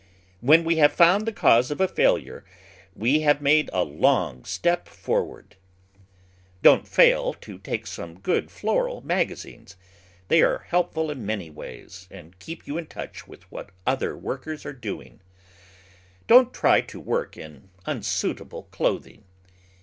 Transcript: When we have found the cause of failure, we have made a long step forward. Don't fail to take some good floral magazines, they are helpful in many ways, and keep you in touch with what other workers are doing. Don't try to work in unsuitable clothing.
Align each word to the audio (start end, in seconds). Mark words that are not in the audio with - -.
When 0.39 0.63
we 0.63 0.77
have 0.77 0.91
found 0.93 1.27
the 1.27 1.31
cause 1.31 1.69
of 1.69 1.77
failure, 1.93 2.43
we 2.95 3.19
have 3.19 3.39
made 3.39 3.69
a 3.71 3.83
long 3.83 4.43
step 4.43 4.87
forward. 4.89 5.57
Don't 6.63 6.87
fail 6.87 7.33
to 7.35 7.59
take 7.59 7.85
some 7.85 8.19
good 8.19 8.49
floral 8.49 9.01
magazines, 9.01 9.75
they 10.27 10.41
are 10.41 10.65
helpful 10.67 11.11
in 11.11 11.23
many 11.23 11.51
ways, 11.51 12.07
and 12.09 12.39
keep 12.39 12.65
you 12.65 12.79
in 12.79 12.87
touch 12.87 13.27
with 13.27 13.43
what 13.51 13.69
other 13.85 14.17
workers 14.17 14.65
are 14.65 14.73
doing. 14.73 15.21
Don't 16.25 16.51
try 16.51 16.81
to 16.81 16.99
work 16.99 17.37
in 17.37 17.69
unsuitable 17.85 18.63
clothing. 18.71 19.25